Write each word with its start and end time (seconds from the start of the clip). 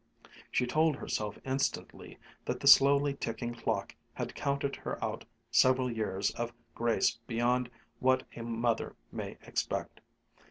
She 0.49 0.65
told 0.65 0.95
herself 0.95 1.37
instantly 1.45 2.17
that 2.45 2.59
the 2.59 2.65
slowly 2.65 3.13
ticking 3.13 3.53
clock 3.53 3.95
had 4.15 4.33
counted 4.33 4.75
her 4.77 4.97
out 5.05 5.25
several 5.51 5.91
years 5.91 6.31
of 6.31 6.51
grace 6.73 7.19
beyond 7.27 7.69
what 7.99 8.23
a 8.35 8.41
mother 8.41 8.95
may 9.11 9.37
expect. 9.45 10.01